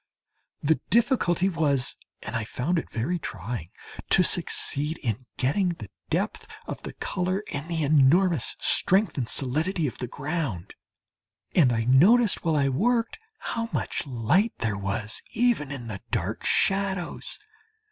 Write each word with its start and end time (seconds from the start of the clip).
The 0.63 0.79
difficulty 0.89 1.47
was 1.47 1.95
and 2.23 2.35
I 2.35 2.43
found 2.43 2.79
it 2.79 2.89
very 2.89 3.19
trying 3.19 3.69
to 4.09 4.23
succeed 4.23 4.97
in 5.03 5.27
getting 5.37 5.69
the 5.75 5.91
depth 6.09 6.47
of 6.65 6.81
the 6.81 6.93
colour 6.93 7.43
and 7.53 7.67
the 7.67 7.83
enormous 7.83 8.55
strength 8.59 9.15
and 9.19 9.29
solidity 9.29 9.85
of 9.85 9.99
the 9.99 10.07
ground 10.07 10.73
and 11.53 11.71
I 11.71 11.83
noticed 11.83 12.43
while 12.43 12.55
I 12.55 12.67
worked 12.67 13.19
how 13.37 13.69
much 13.73 14.07
light 14.07 14.53
there 14.57 14.75
was 14.75 15.21
even 15.33 15.71
in 15.71 15.85
the 15.85 16.01
dark 16.09 16.45
shadows! 16.45 17.37